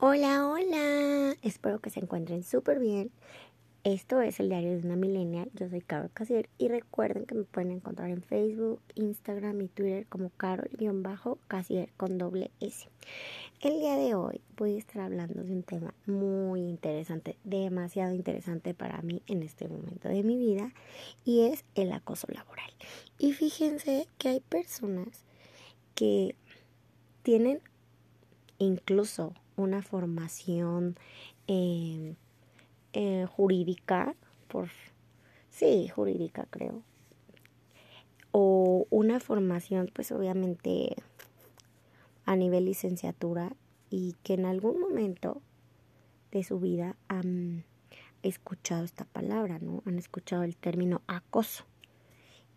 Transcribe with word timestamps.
Hola, 0.00 0.48
hola. 0.48 1.36
Espero 1.42 1.78
que 1.78 1.88
se 1.88 2.00
encuentren 2.00 2.42
súper 2.42 2.80
bien. 2.80 3.12
Esto 3.84 4.20
es 4.22 4.40
el 4.40 4.48
diario 4.48 4.72
de 4.72 4.84
una 4.84 4.96
millennial. 4.96 5.50
Yo 5.54 5.68
soy 5.68 5.82
Carol 5.82 6.10
Casier 6.12 6.48
y 6.58 6.66
recuerden 6.66 7.26
que 7.26 7.36
me 7.36 7.44
pueden 7.44 7.70
encontrar 7.70 8.10
en 8.10 8.20
Facebook, 8.20 8.80
Instagram 8.96 9.60
y 9.60 9.68
Twitter 9.68 10.04
como 10.08 10.30
Carol-Casier 10.30 11.90
con 11.96 12.18
doble 12.18 12.50
S. 12.58 12.88
El 13.60 13.78
día 13.78 13.94
de 13.96 14.16
hoy 14.16 14.40
voy 14.56 14.74
a 14.74 14.78
estar 14.78 15.00
hablando 15.00 15.44
de 15.44 15.52
un 15.52 15.62
tema 15.62 15.94
muy 16.06 16.62
interesante, 16.62 17.38
demasiado 17.44 18.14
interesante 18.14 18.74
para 18.74 19.00
mí 19.00 19.22
en 19.28 19.44
este 19.44 19.68
momento 19.68 20.08
de 20.08 20.24
mi 20.24 20.36
vida 20.36 20.72
y 21.24 21.42
es 21.42 21.64
el 21.76 21.92
acoso 21.92 22.26
laboral. 22.32 22.72
Y 23.18 23.32
fíjense 23.32 24.08
que 24.18 24.28
hay 24.30 24.40
personas 24.40 25.24
que 25.94 26.34
tienen 27.22 27.60
incluso 28.58 29.34
una 29.56 29.82
formación 29.82 30.96
eh, 31.46 32.14
eh, 32.92 33.26
jurídica, 33.30 34.14
por 34.48 34.68
sí, 35.50 35.88
jurídica 35.88 36.46
creo, 36.50 36.82
o 38.30 38.86
una 38.90 39.20
formación 39.20 39.90
pues 39.92 40.10
obviamente 40.12 40.96
a 42.26 42.36
nivel 42.36 42.64
licenciatura 42.64 43.54
y 43.90 44.16
que 44.22 44.34
en 44.34 44.46
algún 44.46 44.80
momento 44.80 45.40
de 46.32 46.42
su 46.42 46.58
vida 46.58 46.96
han 47.08 47.64
escuchado 48.22 48.84
esta 48.84 49.04
palabra, 49.04 49.58
¿no? 49.60 49.82
Han 49.86 49.98
escuchado 49.98 50.42
el 50.42 50.56
término 50.56 51.02
acoso 51.06 51.64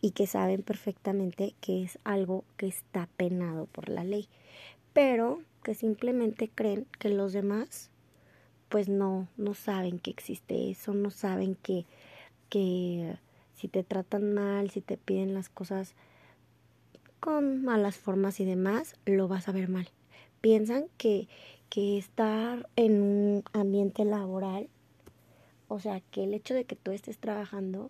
y 0.01 0.11
que 0.11 0.27
saben 0.27 0.63
perfectamente 0.63 1.55
que 1.61 1.83
es 1.83 1.99
algo 2.03 2.43
que 2.55 2.67
está 2.67 3.07
penado 3.17 3.65
por 3.67 3.89
la 3.89 4.03
ley, 4.03 4.29
pero 4.93 5.41
simplemente 5.73 6.49
creen 6.53 6.85
que 6.99 7.09
los 7.09 7.33
demás 7.33 7.91
pues 8.69 8.89
no, 8.89 9.27
no 9.37 9.53
saben 9.53 9.99
que 9.99 10.11
existe 10.11 10.69
eso, 10.69 10.93
no 10.93 11.09
saben 11.09 11.55
que, 11.55 11.85
que 12.49 13.17
si 13.55 13.67
te 13.67 13.83
tratan 13.83 14.33
mal, 14.33 14.69
si 14.69 14.81
te 14.81 14.97
piden 14.97 15.33
las 15.33 15.49
cosas 15.49 15.95
con 17.19 17.63
malas 17.63 17.97
formas 17.97 18.39
y 18.39 18.45
demás, 18.45 18.95
lo 19.05 19.27
vas 19.27 19.47
a 19.47 19.51
ver 19.51 19.69
mal. 19.69 19.89
Piensan 20.41 20.85
que, 20.97 21.27
que 21.69 21.97
estar 21.97 22.69
en 22.75 23.01
un 23.01 23.43
ambiente 23.53 24.05
laboral, 24.05 24.69
o 25.67 25.79
sea, 25.79 26.01
que 26.11 26.23
el 26.23 26.33
hecho 26.33 26.53
de 26.53 26.65
que 26.65 26.75
tú 26.75 26.91
estés 26.91 27.17
trabajando, 27.17 27.89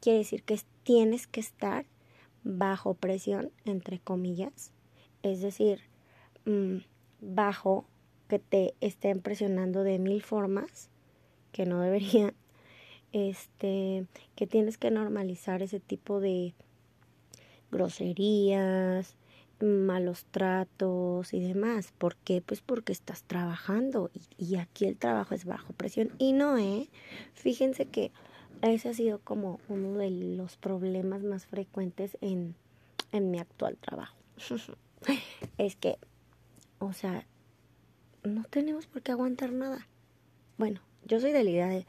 quiere 0.00 0.18
decir 0.18 0.42
que 0.42 0.58
tienes 0.82 1.26
que 1.26 1.40
estar 1.40 1.86
bajo 2.44 2.94
presión, 2.94 3.50
entre 3.64 3.98
comillas, 3.98 4.72
es 5.22 5.40
decir, 5.40 5.80
mmm, 6.44 6.78
bajo 7.20 7.84
que 8.28 8.38
te 8.38 8.74
estén 8.80 9.20
presionando 9.20 9.82
de 9.82 9.98
mil 9.98 10.22
formas 10.22 10.90
que 11.52 11.66
no 11.66 11.80
deberían 11.80 12.34
este 13.12 14.06
que 14.36 14.46
tienes 14.46 14.78
que 14.78 14.90
normalizar 14.90 15.62
ese 15.62 15.80
tipo 15.80 16.20
de 16.20 16.54
groserías 17.70 19.16
malos 19.60 20.24
tratos 20.30 21.34
y 21.34 21.40
demás. 21.40 21.92
¿por 21.98 22.16
qué? 22.16 22.40
pues 22.40 22.60
porque 22.60 22.92
estás 22.92 23.22
trabajando 23.24 24.10
y, 24.14 24.44
y 24.44 24.56
aquí 24.56 24.86
el 24.86 24.96
trabajo 24.96 25.34
es 25.34 25.44
bajo 25.44 25.72
presión. 25.72 26.12
Y 26.18 26.32
no 26.32 26.58
eh 26.58 26.88
fíjense 27.34 27.86
que 27.86 28.12
ese 28.62 28.88
ha 28.88 28.94
sido 28.94 29.20
como 29.20 29.60
uno 29.68 29.94
de 29.94 30.10
los 30.10 30.56
problemas 30.56 31.22
más 31.22 31.46
frecuentes 31.46 32.16
en, 32.20 32.54
en 33.12 33.30
mi 33.30 33.38
actual 33.38 33.76
trabajo. 33.80 34.16
Es 35.58 35.76
que 35.76 35.96
o 36.78 36.92
sea, 36.92 37.26
no 38.22 38.44
tenemos 38.44 38.86
por 38.86 39.02
qué 39.02 39.12
aguantar 39.12 39.52
nada. 39.52 39.86
Bueno, 40.56 40.80
yo 41.04 41.20
soy 41.20 41.32
de 41.32 41.44
la 41.44 41.50
idea 41.50 41.68
de 41.68 41.86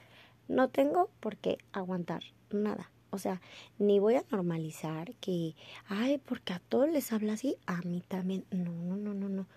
no 0.48 0.70
tengo 0.70 1.10
por 1.20 1.38
qué 1.38 1.58
aguantar 1.72 2.24
nada. 2.52 2.92
O 3.12 3.18
sea, 3.18 3.42
ni 3.80 4.00
voy 4.00 4.16
a 4.16 4.26
normalizar 4.32 5.16
que, 5.16 5.56
ay, 5.88 6.20
porque 6.20 6.54
a 6.54 6.60
todos 6.60 6.90
les 6.90 7.12
habla 7.12 7.34
así, 7.34 7.58
a 7.66 7.82
mí 7.82 8.04
también. 8.08 8.46
No, 8.52 8.72
no, 8.72 8.98
no, 8.98 9.14
no, 9.14 9.30
no. 9.30 9.48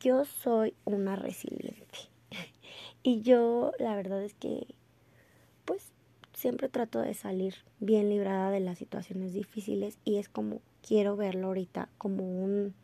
Yo 0.00 0.24
soy 0.24 0.74
una 0.84 1.16
resiliente. 1.16 1.98
y 3.02 3.22
yo, 3.22 3.72
la 3.78 3.96
verdad 3.96 4.22
es 4.22 4.34
que, 4.34 4.74
pues, 5.64 5.92
siempre 6.34 6.68
trato 6.68 7.00
de 7.00 7.14
salir 7.14 7.54
bien 7.80 8.08
librada 8.08 8.50
de 8.50 8.60
las 8.60 8.78
situaciones 8.78 9.32
difíciles 9.32 9.98
y 10.04 10.18
es 10.18 10.28
como 10.28 10.60
quiero 10.86 11.16
verlo 11.16 11.48
ahorita 11.48 11.88
como 11.96 12.24
un, 12.24 12.74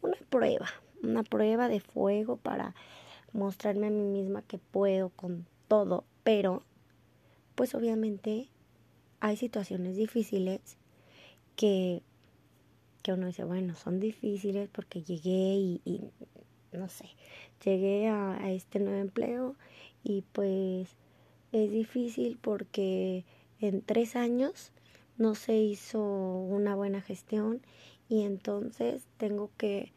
una 0.00 0.16
prueba, 0.30 0.68
una 1.02 1.22
prueba 1.22 1.68
de 1.68 1.80
fuego 1.80 2.36
para 2.36 2.74
mostrarme 3.32 3.88
a 3.88 3.90
mí 3.90 4.04
misma 4.04 4.42
que 4.42 4.58
puedo 4.58 5.10
con 5.10 5.46
todo, 5.68 6.04
pero 6.24 6.62
pues 7.54 7.74
obviamente 7.74 8.48
hay 9.20 9.36
situaciones 9.36 9.96
difíciles 9.96 10.60
que, 11.56 12.02
que 13.02 13.12
uno 13.12 13.26
dice, 13.26 13.44
bueno, 13.44 13.74
son 13.74 14.00
difíciles 14.00 14.68
porque 14.70 15.02
llegué 15.02 15.78
y, 15.84 16.10
no 16.72 16.88
sé, 16.88 17.06
llegué 17.64 18.08
a 18.08 18.50
este 18.50 18.78
nuevo 18.78 19.00
empleo 19.00 19.56
y 20.04 20.22
pues 20.32 20.88
es 21.52 21.70
difícil 21.70 22.38
porque 22.40 23.24
en 23.60 23.82
tres 23.82 24.16
años 24.16 24.72
no 25.16 25.34
se 25.34 25.56
hizo 25.56 26.00
una 26.00 26.74
buena 26.74 27.00
gestión 27.00 27.60
y 28.08 28.22
entonces 28.22 29.06
tengo 29.16 29.50
que 29.56 29.92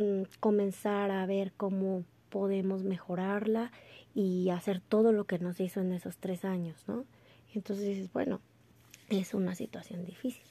Mm, 0.00 0.22
comenzar 0.40 1.10
a 1.10 1.26
ver 1.26 1.52
cómo 1.52 2.04
podemos 2.30 2.84
mejorarla 2.84 3.70
y 4.14 4.48
hacer 4.48 4.80
todo 4.80 5.12
lo 5.12 5.24
que 5.24 5.38
nos 5.38 5.60
hizo 5.60 5.82
en 5.82 5.92
esos 5.92 6.16
tres 6.16 6.46
años, 6.46 6.84
¿no? 6.86 7.04
Entonces 7.52 7.84
dices, 7.84 8.10
bueno, 8.10 8.40
es 9.10 9.34
una 9.34 9.54
situación 9.54 10.06
difícil, 10.06 10.46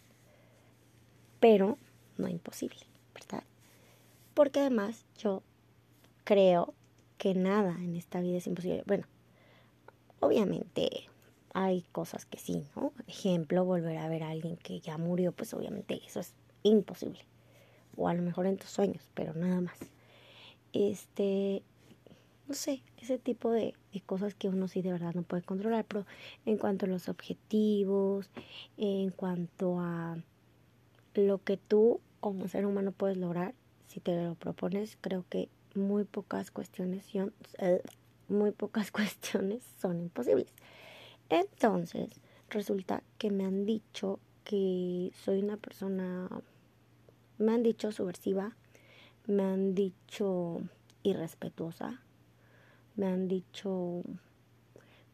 pero 1.40 1.80
no 2.20 2.28
imposible, 2.28 2.82
¿verdad? 3.16 3.44
Porque 4.36 4.60
además 4.60 5.04
yo 5.18 5.42
creo 6.26 6.76
que 7.18 7.34
nada 7.34 7.72
en 7.80 7.96
esta 7.96 8.22
vida 8.22 8.38
es 8.38 8.46
imposible. 8.46 8.84
Bueno, 8.86 9.08
obviamente 10.20 11.10
hay 11.56 11.82
cosas 11.92 12.28
que 12.28 12.38
sí, 12.38 12.68
¿no? 12.76 12.94
Ejemplo, 13.08 13.66
volver 13.66 13.98
a 13.98 14.10
ver 14.10 14.22
a 14.22 14.30
alguien 14.30 14.58
que 14.58 14.80
ya 14.80 15.00
murió, 15.00 15.32
pues 15.32 15.56
obviamente 15.56 16.00
eso 16.06 16.20
es 16.20 16.36
imposible 16.62 17.26
o 17.96 18.08
a 18.08 18.14
lo 18.14 18.22
mejor 18.22 18.46
en 18.46 18.58
tus 18.58 18.70
sueños, 18.70 19.10
pero 19.14 19.34
nada 19.34 19.62
más. 19.62 19.78
Este, 20.74 21.64
no 22.48 22.54
sé, 22.54 22.84
ese 22.98 23.18
tipo 23.18 23.52
de, 23.52 23.74
de, 23.94 24.02
cosas 24.02 24.34
que 24.36 24.50
uno 24.50 24.68
sí 24.68 24.82
de 24.82 24.92
verdad 24.92 25.14
no 25.14 25.24
puede 25.24 25.44
controlar, 25.44 25.86
pero 25.86 26.06
en 26.46 26.58
cuanto 26.58 26.86
a 26.86 26.90
los 26.90 27.10
objetivos, 27.10 28.30
en 28.78 29.12
cuanto 29.12 29.80
a 29.80 30.18
lo 31.16 31.44
que 31.44 31.58
tú 31.58 32.02
como 32.20 32.48
ser 32.48 32.66
humano 32.66 32.92
puedes 32.92 33.18
lograr, 33.18 33.54
si 33.88 34.00
te 34.00 34.24
lo 34.24 34.36
propones, 34.36 34.98
creo 35.02 35.26
que 35.30 35.50
muy 35.76 36.04
pocas 36.04 36.52
cuestiones 36.52 37.06
son, 37.06 37.34
eh, 37.58 37.82
muy 38.28 38.52
pocas 38.52 38.92
cuestiones 38.92 39.64
son 39.80 40.00
imposibles. 40.00 40.54
Entonces, 41.30 42.10
resulta 42.50 43.04
que 43.18 43.32
me 43.32 43.46
han 43.46 43.66
dicho 43.66 44.20
que 44.44 45.12
soy 45.24 45.40
una 45.40 45.58
persona 45.58 46.30
me 47.40 47.54
han 47.54 47.64
dicho 47.64 47.92
subversiva, 47.92 48.56
me 49.26 49.44
han 49.44 49.74
dicho 49.74 50.62
irrespetuosa, 51.02 52.02
me 52.96 53.08
han 53.08 53.28
dicho 53.28 54.04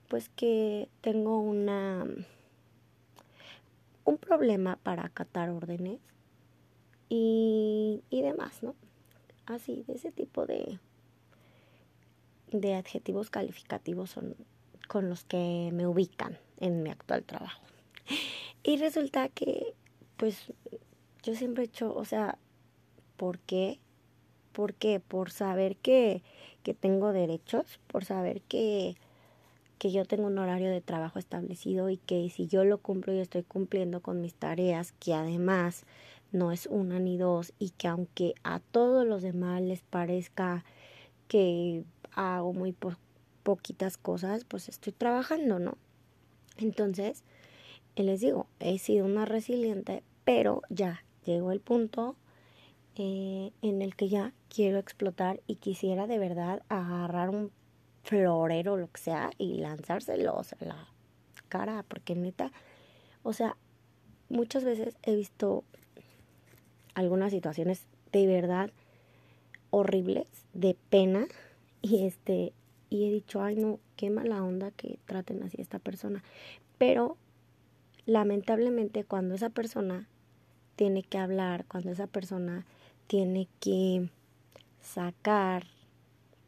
pues 0.07 0.29
que 0.29 0.89
tengo 1.01 1.39
una 1.39 2.05
un 4.05 4.17
problema 4.17 4.77
para 4.77 5.05
acatar 5.05 5.49
órdenes 5.49 5.99
y, 7.09 8.03
y 8.09 8.21
demás, 8.21 8.61
¿no? 8.61 8.75
Así, 9.45 9.83
de 9.87 9.93
ese 9.93 10.11
tipo 10.11 10.45
de, 10.45 10.79
de 12.51 12.75
adjetivos 12.75 13.29
calificativos 13.29 14.11
son 14.11 14.35
con 14.87 15.09
los 15.09 15.23
que 15.23 15.71
me 15.73 15.87
ubican 15.87 16.37
en 16.59 16.83
mi 16.83 16.89
actual 16.89 17.23
trabajo. 17.23 17.61
Y 18.63 18.77
resulta 18.77 19.29
que, 19.29 19.75
pues, 20.17 20.51
yo 21.25 21.33
siempre 21.33 21.63
he 21.63 21.65
hecho, 21.65 21.93
o 21.93 22.05
sea, 22.05 22.37
¿por 23.17 23.39
qué? 23.39 23.79
¿Por 24.51 24.75
qué? 24.75 24.99
Por 24.99 25.31
saber 25.31 25.75
que, 25.75 26.21
que 26.61 26.75
tengo 26.75 27.13
derechos, 27.13 27.79
por 27.87 28.05
saber 28.05 28.41
que, 28.41 28.95
que 29.79 29.91
yo 29.91 30.05
tengo 30.05 30.27
un 30.27 30.37
horario 30.37 30.69
de 30.69 30.81
trabajo 30.81 31.17
establecido 31.17 31.89
y 31.89 31.97
que 31.97 32.29
si 32.29 32.45
yo 32.45 32.63
lo 32.63 32.77
cumplo 32.77 33.11
y 33.11 33.19
estoy 33.19 33.41
cumpliendo 33.41 34.01
con 34.01 34.21
mis 34.21 34.35
tareas, 34.35 34.91
que 34.99 35.15
además 35.15 35.83
no 36.31 36.51
es 36.51 36.67
una 36.67 36.99
ni 36.99 37.17
dos 37.17 37.53
y 37.57 37.71
que 37.71 37.87
aunque 37.87 38.35
a 38.43 38.59
todos 38.59 39.03
los 39.07 39.23
demás 39.23 39.63
les 39.63 39.81
parezca 39.81 40.63
que 41.27 41.83
hago 42.13 42.53
muy 42.53 42.71
po 42.71 42.93
poquitas 43.41 43.97
cosas, 43.97 44.43
pues 44.43 44.69
estoy 44.69 44.93
trabajando, 44.93 45.59
¿no? 45.59 45.77
Entonces, 46.57 47.23
les 47.95 48.19
digo, 48.19 48.47
he 48.59 48.79
sido 48.79 49.05
una 49.05 49.25
resiliente, 49.25 50.01
pero 50.23 50.63
ya 50.69 51.04
llegó 51.25 51.51
el 51.51 51.59
punto 51.59 52.15
eh, 52.95 53.51
en 53.61 53.81
el 53.81 53.95
que 53.95 54.07
ya 54.07 54.33
quiero 54.47 54.77
explotar 54.77 55.41
y 55.47 55.55
quisiera 55.55 56.07
de 56.07 56.17
verdad 56.17 56.63
agarrar 56.69 57.29
un 57.29 57.51
florero 58.03 58.77
lo 58.77 58.89
que 58.91 59.01
sea 59.01 59.31
y 59.37 59.57
lanzárselos 59.57 60.53
a 60.53 60.65
la 60.65 60.87
cara, 61.49 61.83
porque 61.87 62.15
neta, 62.15 62.51
o 63.23 63.33
sea, 63.33 63.57
muchas 64.29 64.63
veces 64.63 64.95
he 65.03 65.15
visto 65.15 65.63
algunas 66.93 67.31
situaciones 67.31 67.85
de 68.11 68.27
verdad 68.27 68.71
horribles, 69.71 70.27
de 70.53 70.77
pena, 70.89 71.27
y 71.81 72.05
este, 72.05 72.53
y 72.89 73.07
he 73.07 73.11
dicho, 73.11 73.41
ay 73.41 73.55
no, 73.57 73.79
qué 73.97 74.09
mala 74.09 74.41
onda 74.43 74.71
que 74.71 74.99
traten 75.05 75.43
así 75.43 75.57
a 75.59 75.61
esta 75.61 75.79
persona. 75.79 76.23
Pero 76.77 77.17
lamentablemente 78.05 79.03
cuando 79.03 79.35
esa 79.35 79.49
persona 79.49 80.07
tiene 80.75 81.03
que 81.03 81.17
hablar, 81.17 81.65
cuando 81.65 81.91
esa 81.91 82.07
persona 82.07 82.65
tiene 83.07 83.47
que 83.59 84.09
sacar 84.81 85.65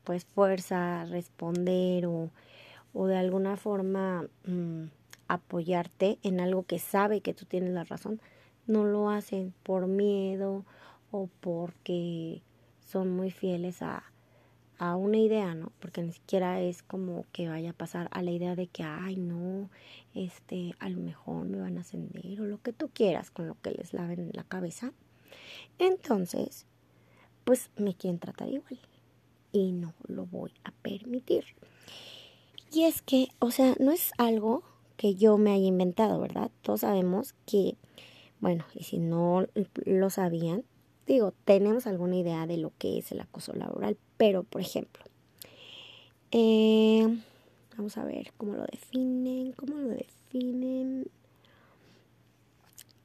pues 0.03 0.25
fuerza, 0.25 1.05
responder 1.05 2.05
o, 2.05 2.29
o 2.93 3.07
de 3.07 3.17
alguna 3.17 3.57
forma 3.57 4.25
mm, 4.45 4.85
apoyarte 5.27 6.17
en 6.23 6.39
algo 6.39 6.63
que 6.63 6.79
sabe 6.79 7.21
que 7.21 7.33
tú 7.33 7.45
tienes 7.45 7.73
la 7.73 7.83
razón, 7.83 8.21
no 8.65 8.85
lo 8.85 9.09
hacen 9.09 9.53
por 9.63 9.87
miedo 9.87 10.63
o 11.11 11.29
porque 11.41 12.41
son 12.79 13.11
muy 13.11 13.31
fieles 13.31 13.81
a, 13.81 14.03
a 14.79 14.95
una 14.95 15.17
idea, 15.17 15.53
¿no? 15.55 15.71
Porque 15.79 16.01
ni 16.01 16.11
siquiera 16.11 16.61
es 16.61 16.83
como 16.83 17.25
que 17.31 17.47
vaya 17.47 17.71
a 17.71 17.73
pasar 17.73 18.09
a 18.11 18.21
la 18.21 18.31
idea 18.31 18.55
de 18.55 18.67
que, 18.67 18.83
ay, 18.83 19.15
no, 19.15 19.69
este, 20.13 20.75
a 20.79 20.89
lo 20.89 20.99
mejor 20.99 21.45
me 21.45 21.59
van 21.59 21.77
a 21.77 21.81
ascender 21.81 22.39
o 22.41 22.45
lo 22.45 22.61
que 22.61 22.73
tú 22.73 22.89
quieras 22.93 23.31
con 23.31 23.47
lo 23.47 23.55
que 23.61 23.71
les 23.71 23.93
laven 23.93 24.31
la 24.33 24.43
cabeza. 24.43 24.93
Entonces, 25.79 26.65
pues 27.43 27.69
me 27.77 27.95
quieren 27.95 28.19
tratar 28.19 28.49
igual 28.49 28.79
y 29.51 29.71
no 29.71 29.93
lo 30.07 30.25
voy 30.25 30.51
a 30.63 30.71
permitir. 30.71 31.45
Y 32.71 32.83
es 32.83 33.01
que, 33.01 33.29
o 33.39 33.51
sea, 33.51 33.75
no 33.79 33.91
es 33.91 34.11
algo 34.17 34.63
que 34.97 35.15
yo 35.15 35.37
me 35.37 35.51
haya 35.51 35.65
inventado, 35.65 36.19
¿verdad? 36.19 36.51
Todos 36.61 36.81
sabemos 36.81 37.33
que, 37.45 37.77
bueno, 38.39 38.65
y 38.73 38.83
si 38.83 38.99
no 38.99 39.47
lo 39.85 40.09
sabían, 40.09 40.63
digo, 41.07 41.33
tenemos 41.45 41.87
alguna 41.87 42.17
idea 42.17 42.45
de 42.45 42.57
lo 42.57 42.73
que 42.77 42.99
es 42.99 43.11
el 43.11 43.21
acoso 43.21 43.53
laboral, 43.53 43.97
pero 44.17 44.43
por 44.43 44.61
ejemplo, 44.61 45.03
eh, 46.31 47.07
vamos 47.77 47.97
a 47.97 48.03
ver 48.03 48.33
cómo 48.37 48.53
lo 48.53 48.65
definen, 48.65 49.53
cómo 49.53 49.77
lo 49.77 49.87
definen. 49.89 51.07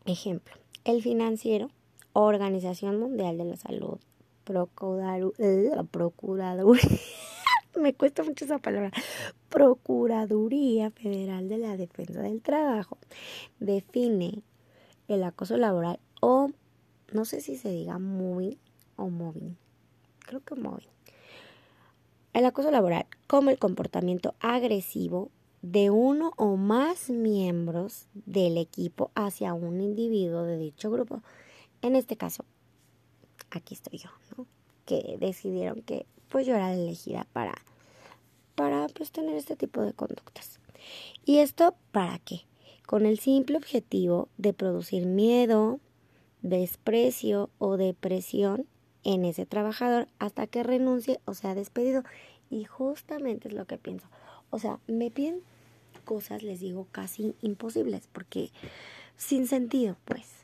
Ejemplo, 0.05 0.53
el 0.85 1.01
financiero, 1.01 1.71
Organización 2.13 2.99
Mundial 2.99 3.39
de 3.39 3.45
la 3.45 3.57
Salud, 3.57 3.99
Procuraduría, 4.45 5.85
me 7.81 7.95
cuesta 7.95 8.25
mucho 8.25 8.45
esa 8.45 8.59
palabra, 8.59 8.91
Procuraduría 9.49 10.91
Federal 10.91 11.49
de 11.49 11.59
la 11.59 11.77
Defensa 11.77 12.21
del 12.21 12.43
Trabajo, 12.43 12.99
define 13.61 14.43
el 15.07 15.23
acoso 15.23 15.57
laboral 15.57 16.01
o 16.21 16.51
no 17.13 17.25
sé 17.25 17.41
si 17.41 17.57
se 17.57 17.71
diga 17.71 17.99
moving 17.99 18.59
o 18.97 19.09
moving, 19.09 19.57
creo 20.21 20.41
que 20.41 20.55
moving. 20.55 20.89
El 22.33 22.47
acoso 22.47 22.71
laboral 22.71 23.07
como 23.27 23.51
el 23.51 23.59
comportamiento 23.59 24.35
agresivo 24.41 25.31
de 25.61 25.91
uno 25.91 26.33
o 26.37 26.57
más 26.57 27.11
miembros 27.11 28.07
del 28.15 28.57
equipo 28.57 29.11
hacia 29.15 29.55
un 29.55 29.81
individuo 29.81 30.43
de 30.43 30.57
dicho 30.57 30.91
grupo. 30.91 31.23
En 31.83 31.95
este 31.95 32.17
caso, 32.17 32.45
aquí 33.51 33.75
estoy 33.75 33.99
yo, 33.99 34.11
¿no? 34.37 34.47
Que 34.87 35.17
decidieron 35.21 35.83
que 35.83 36.07
pues 36.29 36.47
yo 36.47 36.55
era 36.55 36.69
la 36.69 36.75
elegida 36.75 37.27
para, 37.33 37.55
para 38.55 38.89
pues 38.89 39.13
tener 39.13 39.37
este 39.37 39.55
tipo 39.55 39.83
de 39.83 39.93
conductas. 39.93 40.59
¿Y 41.25 41.39
esto 41.39 41.75
para 41.93 42.19
qué? 42.19 42.47
Con 42.87 43.07
el 43.07 43.19
simple 43.19 43.57
objetivo 43.57 44.29
de 44.39 44.53
producir 44.53 45.07
miedo, 45.07 45.79
desprecio 46.43 47.51
o 47.59 47.77
depresión 47.77 48.67
en 49.05 49.25
ese 49.25 49.47
trabajador 49.47 50.09
hasta 50.19 50.47
que 50.47 50.63
renuncie 50.63 51.21
o 51.25 51.35
sea 51.35 51.55
despedido. 51.55 52.03
Y 52.51 52.65
justamente 52.65 53.49
es 53.49 53.55
lo 53.55 53.65
que 53.65 53.79
pienso. 53.79 54.07
O 54.51 54.59
sea, 54.59 54.79
me 54.87 55.11
piden 55.11 55.41
cosas, 56.05 56.43
les 56.43 56.61
digo, 56.61 56.87
casi 56.93 57.35
imposibles, 57.41 58.09
porque 58.13 58.51
sin 59.17 59.47
sentido, 59.47 59.97
pues. 60.05 60.43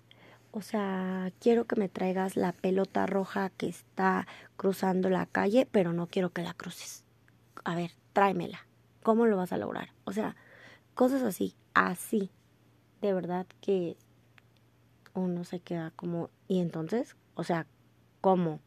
O 0.51 0.63
sea, 0.63 1.31
quiero 1.41 1.67
que 1.67 1.77
me 1.77 1.91
traigas 1.91 2.37
la 2.37 2.53
pelota 2.53 3.07
roja 3.07 3.51
que 3.51 3.69
está 3.69 4.27
cruzando 4.57 5.11
la 5.11 5.27
calle, 5.27 5.69
pero 5.71 5.93
no 5.93 6.07
quiero 6.07 6.31
que 6.31 6.43
la 6.43 6.55
cruces. 6.55 7.05
A 7.65 7.75
ver, 7.75 7.93
tráemela. 8.15 8.67
¿Cómo 9.03 9.27
lo 9.27 9.37
vas 9.37 9.53
a 9.53 9.59
lograr? 9.59 9.93
O 10.05 10.13
sea, 10.13 10.37
cosas 10.95 11.23
así, 11.23 11.55
así. 11.75 12.31
De 13.03 13.13
verdad 13.13 13.47
que 13.61 13.97
uno 15.19 15.45
se 15.45 15.61
queda 15.61 15.93
como, 15.93 16.31
¿y 16.47 16.61
entonces? 16.61 17.17
O 17.35 17.45
sea, 17.45 17.67
¿cómo? 18.21 18.61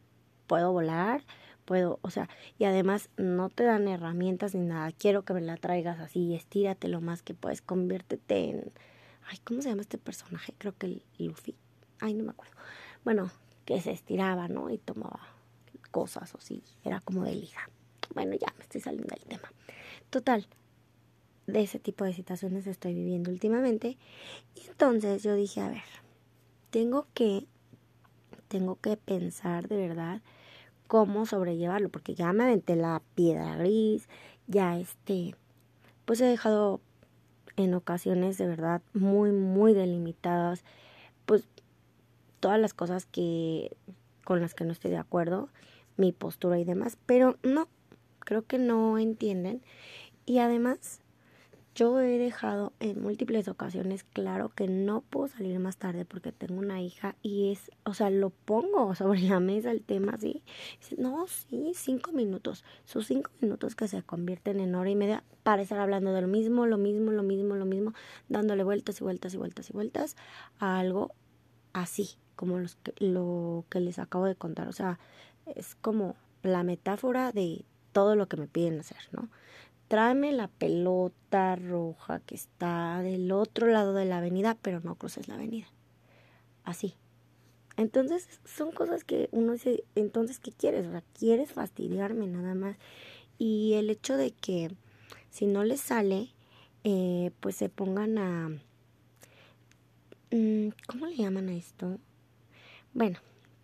¿Puedo 0.48 0.72
volar? 0.72 1.24
Puedo, 1.66 2.00
o 2.02 2.10
sea, 2.10 2.30
y 2.58 2.66
además 2.66 3.10
no 3.18 3.50
te 3.50 3.64
dan 3.64 3.88
herramientas 3.88 4.56
ni 4.56 4.66
nada. 4.66 4.92
Quiero 4.92 5.24
que 5.24 5.34
me 5.34 5.42
la 5.42 5.58
traigas 5.58 6.00
así, 6.00 6.36
estírate 6.36 6.88
lo 6.88 7.02
más 7.02 7.22
que 7.22 7.34
puedes, 7.34 7.62
conviértete 7.62 8.50
en, 8.50 8.72
ay, 9.30 9.38
¿cómo 9.44 9.62
se 9.62 9.70
llama 9.70 9.82
este 9.82 9.98
personaje? 9.98 10.54
Creo 10.58 10.78
que 10.78 10.88
el 10.88 11.04
Luffy. 11.18 11.56
Ay, 12.00 12.14
no 12.14 12.24
me 12.24 12.32
acuerdo. 12.32 12.56
Bueno, 13.04 13.32
que 13.66 13.80
se 13.82 13.92
estiraba, 13.92 14.48
¿no? 14.48 14.70
Y 14.70 14.78
tomaba 14.78 15.22
cosas 15.92 16.34
o 16.36 16.40
sí, 16.40 16.64
era 16.84 17.00
como 17.02 17.24
de 17.24 17.36
liga. 17.36 17.70
Bueno, 18.14 18.36
ya 18.36 18.54
me 18.58 18.64
estoy 18.64 18.82
saliendo 18.82 19.14
del 19.16 19.26
tema. 19.26 19.52
Total, 20.10 20.48
de 21.48 21.62
ese 21.62 21.80
tipo 21.80 22.04
de 22.04 22.14
situaciones 22.14 22.68
estoy 22.68 22.94
viviendo 22.94 23.32
últimamente. 23.32 23.98
Y 24.56 24.68
entonces 24.68 25.24
yo 25.24 25.36
dije, 25.36 25.62
a 25.62 25.70
ver, 25.70 25.84
tengo 26.72 27.06
que, 27.14 27.46
tengo 28.48 28.78
que 28.82 28.98
pensar 28.98 29.68
de 29.68 29.78
verdad 29.78 30.22
cómo 30.88 31.26
sobrellevarlo, 31.26 31.90
porque 31.90 32.16
ya 32.16 32.34
me 32.34 32.44
aventé 32.44 32.76
la 32.76 33.02
piedra 33.16 33.56
gris, 33.56 34.10
ya 34.48 34.78
este, 34.78 35.36
pues 36.06 36.20
he 36.22 36.26
dejado 36.26 36.82
en 37.56 37.74
ocasiones 37.74 38.38
de 38.38 38.48
verdad 38.48 38.82
muy, 38.94 39.32
muy 39.32 39.74
delimitadas, 39.74 40.64
pues 41.26 41.48
todas 42.40 42.60
las 42.60 42.74
cosas 42.74 43.06
que 43.06 43.76
con 44.26 44.42
las 44.42 44.54
que 44.54 44.66
no 44.66 44.72
estoy 44.72 44.92
de 44.92 44.98
acuerdo, 44.98 45.50
mi 45.98 46.12
postura 46.12 46.60
y 46.60 46.64
demás, 46.64 46.98
pero 47.06 47.38
no, 47.44 47.68
creo 48.20 48.46
que 48.46 48.58
no 48.58 48.98
entienden. 48.98 49.62
Y 50.26 50.40
además, 50.40 51.02
yo 51.74 52.00
he 52.02 52.18
dejado 52.18 52.74
en 52.80 53.02
múltiples 53.02 53.48
ocasiones 53.48 54.04
claro 54.04 54.50
que 54.50 54.68
no 54.68 55.02
puedo 55.02 55.30
salir 55.30 55.58
más 55.60 55.78
tarde 55.78 56.04
porque 56.04 56.34
tengo 56.34 56.60
una 56.60 56.82
hija 56.82 57.16
y 57.22 57.52
es, 57.52 57.72
o 57.86 57.94
sea, 57.94 58.10
lo 58.10 58.30
pongo 58.30 58.94
sobre 58.96 59.22
la 59.22 59.40
mesa 59.40 59.72
el 59.72 59.82
tema 59.82 60.14
así. 60.14 60.44
No, 60.98 61.28
sí, 61.28 61.72
cinco 61.76 62.12
minutos. 62.12 62.66
Sus 62.84 63.08
cinco 63.08 63.32
minutos 63.40 63.76
que 63.76 63.88
se 63.88 64.04
convierten 64.04 64.60
en 64.60 64.76
hora 64.76 64.90
y 64.90 64.96
media 64.96 65.24
para 65.44 65.62
estar 65.62 65.80
hablando 65.80 66.12
de 66.12 66.22
lo 66.22 66.28
mismo, 66.28 66.66
lo 66.66 66.78
mismo, 66.78 67.12
lo 67.12 67.24
mismo, 67.24 67.56
lo 67.56 67.66
mismo, 67.66 67.94
dándole 68.28 68.64
vueltas 68.64 69.00
y 69.00 69.04
vueltas 69.04 69.34
y 69.34 69.38
vueltas 69.38 69.70
y 69.70 69.74
vueltas 69.74 70.16
a 70.60 70.78
algo 70.78 71.12
así, 71.74 72.10
como 72.36 72.60
los 72.60 72.76
que, 72.76 72.94
lo 73.00 73.66
que 73.70 73.80
les 73.80 73.98
acabo 73.98 74.26
de 74.26 74.36
contar. 74.36 74.68
O 74.68 74.74
sea, 74.74 75.00
es 75.56 75.76
como 75.76 76.16
la 76.44 76.64
metáfora 76.64 77.32
de 77.32 77.64
todo 77.92 78.16
lo 78.16 78.28
que 78.28 78.38
me 78.38 78.48
piden 78.48 78.80
hacer, 78.80 78.98
¿no? 79.12 79.30
Tráeme 79.92 80.32
la 80.32 80.48
pelota 80.48 81.58
roja 81.58 82.22
que 82.22 82.34
está 82.34 83.02
del 83.02 83.30
otro 83.34 83.68
lado 83.68 83.92
de 83.92 84.06
la 84.06 84.20
avenida, 84.20 84.58
pero 84.62 84.80
no 84.80 84.96
cruces 84.96 85.28
la 85.28 85.34
avenida. 85.34 85.68
Así. 86.64 86.96
Entonces, 87.76 88.40
son 88.46 88.72
cosas 88.72 89.04
que 89.04 89.28
uno 89.34 89.52
dice, 89.52 89.84
entonces, 89.96 90.40
¿qué 90.40 90.54
quieres? 90.54 90.86
O 90.88 91.02
quieres 91.20 91.52
fastidiarme 91.52 92.26
nada 92.28 92.56
más. 92.56 92.78
Y 93.38 93.74
el 93.74 93.90
hecho 93.90 94.16
de 94.16 94.32
que 94.32 94.74
si 95.30 95.46
no 95.46 95.66
les 95.66 95.82
sale, 95.82 96.30
eh, 96.86 97.32
pues 97.42 97.58
se 97.58 97.68
pongan 97.68 98.18
a... 98.18 98.48
Mm, 100.32 100.70
¿Cómo 100.88 101.08
le 101.08 101.18
llaman 101.18 101.50
a 101.50 101.54
esto? 101.58 102.00
Bueno, 102.94 103.20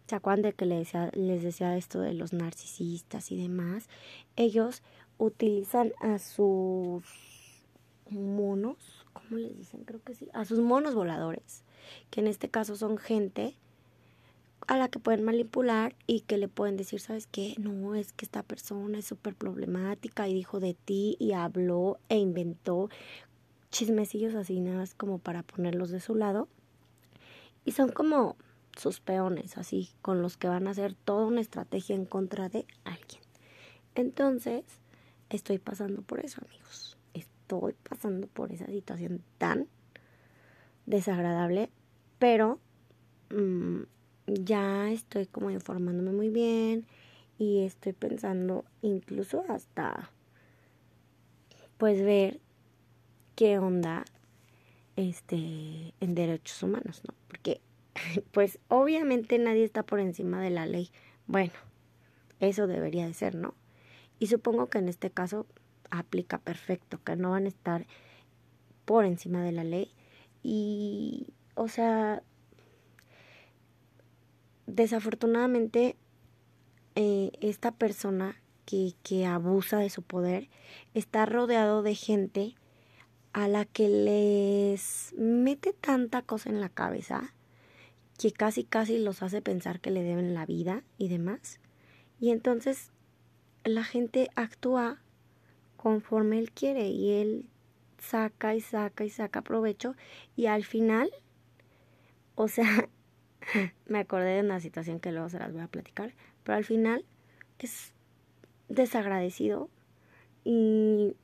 ¿se 0.07 0.15
acuerdan 0.15 0.41
de 0.41 0.51
que 0.51 0.65
les 0.65 1.41
decía 1.41 1.77
esto 1.77 2.01
de 2.01 2.13
los 2.13 2.33
narcisistas 2.33 3.31
y 3.31 3.37
demás? 3.37 3.87
Ellos 4.35 4.83
utilizan 5.17 5.93
a 6.01 6.19
sus 6.19 7.03
monos, 8.09 9.05
¿cómo 9.13 9.37
les 9.37 9.57
dicen? 9.57 9.83
Creo 9.83 10.01
que 10.03 10.13
sí, 10.13 10.29
a 10.33 10.45
sus 10.45 10.59
monos 10.59 10.95
voladores, 10.95 11.63
que 12.09 12.21
en 12.21 12.27
este 12.27 12.49
caso 12.49 12.75
son 12.75 12.97
gente 12.97 13.55
a 14.67 14.77
la 14.77 14.89
que 14.89 14.99
pueden 14.99 15.23
manipular 15.23 15.95
y 16.07 16.21
que 16.21 16.37
le 16.37 16.47
pueden 16.47 16.77
decir, 16.77 16.99
¿sabes 16.99 17.27
qué? 17.27 17.55
No, 17.57 17.95
es 17.95 18.11
que 18.11 18.25
esta 18.25 18.43
persona 18.43 18.99
es 18.99 19.05
súper 19.05 19.35
problemática 19.35 20.27
y 20.27 20.33
dijo 20.33 20.59
de 20.59 20.73
ti 20.73 21.15
y 21.19 21.31
habló 21.31 21.99
e 22.09 22.17
inventó 22.17 22.89
chismecillos 23.71 24.35
así, 24.35 24.59
nada 24.59 24.77
más 24.77 24.93
como 24.93 25.19
para 25.19 25.43
ponerlos 25.43 25.89
de 25.89 25.99
su 25.99 26.15
lado. 26.15 26.47
Y 27.63 27.71
son 27.71 27.89
como 27.89 28.35
sus 28.77 28.99
peones, 28.99 29.57
así, 29.57 29.89
con 30.01 30.21
los 30.21 30.37
que 30.37 30.47
van 30.47 30.67
a 30.67 30.71
hacer 30.71 30.93
toda 30.93 31.25
una 31.25 31.41
estrategia 31.41 31.95
en 31.95 32.05
contra 32.05 32.49
de 32.49 32.65
alguien. 32.83 33.21
Entonces, 33.95 34.63
estoy 35.29 35.57
pasando 35.57 36.01
por 36.01 36.19
eso, 36.19 36.41
amigos. 36.45 36.97
Estoy 37.13 37.75
pasando 37.89 38.27
por 38.27 38.51
esa 38.51 38.65
situación 38.67 39.21
tan 39.37 39.67
desagradable, 40.85 41.69
pero 42.19 42.59
mm, 43.29 43.81
ya 44.27 44.91
estoy 44.91 45.25
como 45.25 45.51
informándome 45.51 46.11
muy 46.11 46.29
bien 46.29 46.85
y 47.37 47.63
estoy 47.63 47.93
pensando 47.93 48.65
incluso 48.81 49.43
hasta 49.49 50.11
pues 51.77 52.03
ver 52.03 52.39
qué 53.35 53.59
onda 53.59 54.03
este 54.95 55.93
en 55.99 56.15
derechos 56.15 56.63
humanos, 56.63 57.03
¿no? 57.07 57.13
Porque 57.27 57.61
pues 58.31 58.59
obviamente 58.67 59.37
nadie 59.37 59.63
está 59.63 59.83
por 59.83 59.99
encima 59.99 60.41
de 60.41 60.49
la 60.49 60.65
ley. 60.65 60.89
Bueno, 61.27 61.53
eso 62.39 62.67
debería 62.67 63.05
de 63.05 63.13
ser, 63.13 63.35
¿no? 63.35 63.53
Y 64.19 64.27
supongo 64.27 64.67
que 64.67 64.79
en 64.79 64.89
este 64.89 65.11
caso 65.11 65.45
aplica 65.89 66.37
perfecto, 66.39 66.99
que 67.03 67.15
no 67.15 67.31
van 67.31 67.45
a 67.45 67.49
estar 67.49 67.85
por 68.85 69.05
encima 69.05 69.43
de 69.43 69.51
la 69.51 69.63
ley. 69.63 69.91
Y, 70.43 71.27
o 71.55 71.67
sea, 71.67 72.23
desafortunadamente 74.65 75.95
eh, 76.95 77.31
esta 77.41 77.71
persona 77.71 78.41
que, 78.65 78.93
que 79.03 79.25
abusa 79.25 79.77
de 79.79 79.89
su 79.89 80.01
poder 80.01 80.49
está 80.93 81.25
rodeado 81.25 81.83
de 81.83 81.95
gente 81.95 82.55
a 83.33 83.47
la 83.47 83.65
que 83.65 83.87
les 83.87 85.13
mete 85.17 85.73
tanta 85.73 86.21
cosa 86.21 86.49
en 86.49 86.59
la 86.59 86.69
cabeza 86.69 87.33
que 88.17 88.31
casi 88.31 88.63
casi 88.63 88.97
los 88.97 89.21
hace 89.21 89.41
pensar 89.41 89.79
que 89.79 89.91
le 89.91 90.01
deben 90.01 90.33
la 90.33 90.45
vida 90.45 90.83
y 90.97 91.07
demás. 91.07 91.59
Y 92.19 92.31
entonces 92.31 92.91
la 93.67 93.83
gente 93.83 94.29
actúa 94.35 95.01
conforme 95.75 96.39
él 96.39 96.51
quiere 96.51 96.87
y 96.87 97.11
él 97.11 97.45
saca 97.99 98.55
y 98.55 98.61
saca 98.61 99.03
y 99.03 99.09
saca 99.09 99.41
provecho 99.41 99.95
y 100.35 100.47
al 100.47 100.63
final, 100.63 101.11
o 102.35 102.47
sea, 102.47 102.89
me 103.85 103.99
acordé 103.99 104.35
de 104.35 104.41
una 104.41 104.59
situación 104.59 104.99
que 104.99 105.11
luego 105.11 105.29
se 105.29 105.39
las 105.39 105.51
voy 105.51 105.61
a 105.61 105.67
platicar, 105.67 106.13
pero 106.43 106.57
al 106.57 106.65
final 106.65 107.05
es 107.59 107.93
desagradecido 108.69 109.69
y 110.43 111.15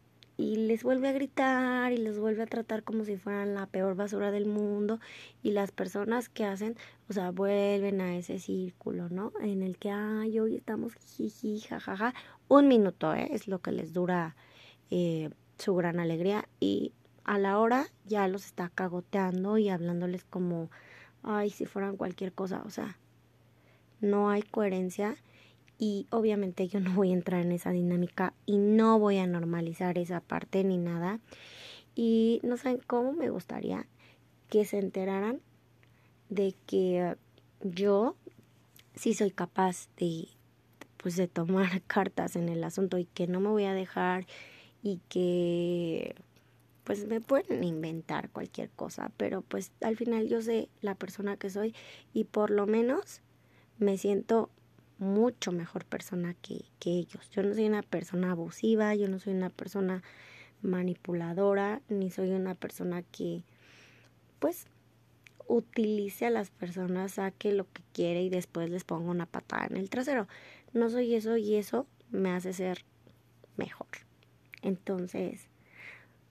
y 0.44 0.56
les 0.58 0.84
vuelve 0.84 1.08
a 1.08 1.14
gritar 1.14 1.94
y 1.94 1.98
les 1.98 2.20
vuelve 2.20 2.44
a 2.44 2.48
tratar 2.48 2.84
como 2.84 3.06
si 3.06 3.16
fueran 3.16 3.56
la 3.56 3.66
peor 3.66 3.96
basura 3.96 4.30
del 4.30 4.46
mundo 4.46 5.00
y 5.42 5.52
las 5.52 5.72
personas 5.72 6.28
que 6.28 6.44
hacen, 6.44 6.76
o 7.10 7.14
sea, 7.14 7.32
vuelven 7.32 8.02
a 8.02 8.18
ese 8.18 8.40
círculo, 8.40 9.08
¿no? 9.08 9.32
En 9.40 9.64
el 9.64 9.78
que, 9.78 9.90
ay, 9.90 10.40
hoy 10.40 10.56
estamos 10.56 10.96
jiji, 10.96 11.62
jajaja, 11.62 12.14
un 12.50 12.68
minuto, 12.68 13.14
¿eh? 13.14 13.30
Es 13.32 13.48
lo 13.48 13.60
que 13.60 13.72
les 13.72 13.94
dura 13.94 14.36
eh, 14.92 15.30
su 15.58 15.76
gran 15.76 16.02
alegría 16.02 16.50
y 16.60 16.92
a 17.24 17.38
la 17.38 17.58
hora 17.58 17.88
ya 18.06 18.28
los 18.28 18.46
está 18.46 18.68
cagoteando 18.68 19.58
y 19.58 19.70
hablándoles 19.70 20.26
como, 20.26 20.70
ay, 21.24 21.52
si 21.52 21.66
fueran 21.66 21.96
cualquier 21.96 22.34
cosa, 22.34 22.64
o 22.66 22.70
sea, 22.70 22.98
no 24.02 24.30
hay 24.30 24.42
coherencia 24.42 25.16
y 25.84 26.08
obviamente 26.12 26.66
yo 26.70 26.80
no 26.80 26.94
voy 26.94 27.10
a 27.10 27.14
entrar 27.14 27.42
en 27.42 27.52
esa 27.52 27.72
dinámica 27.72 28.34
y 28.46 28.58
no 28.58 29.00
voy 29.00 29.18
a 29.18 29.28
normalizar 29.28 29.98
esa 29.98 30.22
parte 30.22 30.64
ni 30.64 30.78
nada. 30.78 31.20
Y 31.94 32.40
no 32.42 32.56
saben 32.56 32.80
cómo 32.88 33.12
me 33.12 33.30
gustaría 33.30 33.86
que 34.50 34.64
se 34.64 34.80
enteraran 34.80 35.42
de 36.30 36.56
que 36.68 37.18
yo 37.62 38.16
sí 38.96 39.14
soy 39.14 39.32
capaz 39.32 39.90
de 39.98 40.30
pues 40.96 41.18
de 41.18 41.28
tomar 41.28 41.82
cartas 41.88 42.38
en 42.38 42.48
el 42.48 42.64
asunto 42.64 42.98
y 42.98 43.04
que 43.04 43.28
no 43.28 43.42
me 43.42 43.50
voy 43.50 43.66
a 43.66 43.74
dejar 43.74 44.26
y 44.84 45.02
que 45.10 46.16
pues 46.86 47.08
me 47.08 47.20
pueden 47.20 47.62
inventar 47.66 48.30
cualquier 48.30 48.70
cosa, 48.70 49.12
pero 49.18 49.42
pues 49.42 49.74
al 49.82 49.98
final 49.98 50.30
yo 50.30 50.42
sé 50.42 50.70
la 50.80 50.96
persona 50.96 51.36
que 51.36 51.50
soy 51.50 51.76
y 52.14 52.24
por 52.24 52.52
lo 52.52 52.68
menos 52.68 53.20
me 53.80 53.98
siento 53.98 54.50
mucho 54.98 55.52
mejor 55.52 55.86
persona 55.86 56.34
que, 56.36 56.66
que 56.80 56.92
ellos. 56.92 57.30
Yo 57.32 57.44
no 57.44 57.54
soy 57.54 57.66
una 57.66 57.84
persona 57.84 58.32
abusiva, 58.32 58.96
yo 58.96 59.08
no 59.08 59.20
soy 59.20 59.34
una 59.34 59.50
persona 59.50 60.04
manipuladora, 60.62 61.82
ni 61.90 62.10
soy 62.10 62.32
una 62.32 62.56
persona 62.56 63.04
que 63.04 63.44
pues 64.40 64.68
utilice 65.48 66.26
a 66.26 66.30
las 66.30 66.50
personas, 66.50 67.14
saque 67.14 67.54
lo 67.54 67.66
que 67.72 67.82
quiere 67.94 68.24
y 68.24 68.30
después 68.30 68.70
les 68.70 68.84
ponga 68.84 69.12
una 69.12 69.26
patada 69.26 69.68
en 69.68 69.78
el 69.78 69.90
trasero. 69.90 70.28
No 70.74 70.90
soy 70.90 71.16
eso 71.16 71.38
y 71.38 71.56
eso 71.56 71.86
me 72.12 72.32
hace 72.32 72.54
ser 72.54 72.84
mejor. 73.58 73.88
Entonces, 74.62 75.48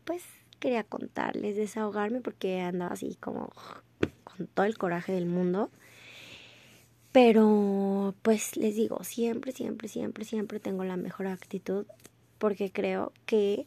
pues 0.04 0.22
quería 0.58 0.84
contarles, 0.84 1.56
desahogarme 1.56 2.20
porque 2.20 2.60
andaba 2.60 2.92
así 2.92 3.16
como 3.20 3.50
con 4.24 4.46
todo 4.46 4.66
el 4.66 4.78
coraje 4.78 5.12
del 5.12 5.26
mundo. 5.26 5.70
Pero 7.12 8.14
pues 8.22 8.56
les 8.56 8.74
digo, 8.74 9.04
siempre, 9.04 9.52
siempre, 9.52 9.88
siempre, 9.88 10.24
siempre 10.24 10.60
tengo 10.60 10.84
la 10.84 10.96
mejor 10.96 11.26
actitud 11.26 11.86
porque 12.38 12.72
creo 12.72 13.12
que 13.26 13.66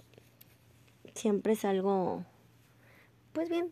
siempre 1.13 1.53
es 1.53 1.63
algo, 1.63 2.25
pues 3.33 3.49
bien, 3.49 3.71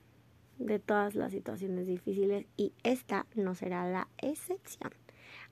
de 0.59 0.77
todas 0.77 1.15
las 1.15 1.31
situaciones 1.31 1.87
difíciles 1.87 2.45
y 2.55 2.71
esta 2.83 3.25
no 3.33 3.55
será 3.55 3.89
la 3.89 4.07
excepción. 4.19 4.91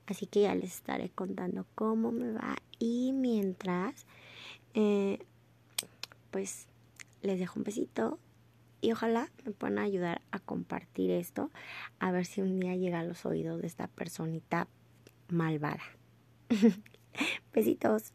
Así 0.06 0.26
que 0.26 0.42
ya 0.42 0.54
les 0.54 0.76
estaré 0.76 1.10
contando 1.10 1.66
cómo 1.74 2.12
me 2.12 2.32
va 2.32 2.56
y 2.78 3.12
mientras, 3.12 4.06
eh, 4.74 5.18
pues 6.30 6.66
les 7.22 7.38
dejo 7.38 7.58
un 7.58 7.64
besito 7.64 8.18
y 8.82 8.92
ojalá 8.92 9.30
me 9.44 9.52
puedan 9.52 9.78
ayudar 9.78 10.20
a 10.32 10.40
compartir 10.40 11.10
esto, 11.10 11.50
a 12.00 12.10
ver 12.10 12.26
si 12.26 12.42
un 12.42 12.60
día 12.60 12.76
llega 12.76 13.00
a 13.00 13.04
los 13.04 13.24
oídos 13.24 13.62
de 13.62 13.66
esta 13.68 13.86
personita 13.86 14.68
malvada. 15.28 15.80
Besitos. 17.54 18.12